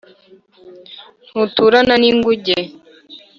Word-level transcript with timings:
Ntaturana 1.29 1.95
n’ingunge*. 2.01 2.55